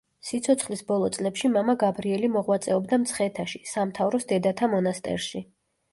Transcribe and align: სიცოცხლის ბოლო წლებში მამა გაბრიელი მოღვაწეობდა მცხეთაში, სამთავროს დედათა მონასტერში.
სიცოცხლის 0.27 0.79
ბოლო 0.87 1.09
წლებში 1.17 1.51
მამა 1.57 1.75
გაბრიელი 1.83 2.31
მოღვაწეობდა 2.37 3.01
მცხეთაში, 3.03 3.63
სამთავროს 3.75 4.27
დედათა 4.33 4.71
მონასტერში. 4.77 5.45